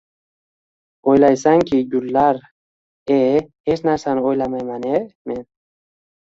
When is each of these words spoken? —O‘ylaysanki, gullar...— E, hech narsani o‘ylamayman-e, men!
—O‘ylaysanki, 1.11 1.81
gullar...— 1.91 2.39
E, 3.17 3.19
hech 3.71 3.85
narsani 3.91 4.25
o‘ylamayman-e, 4.31 5.05
men! 5.35 5.47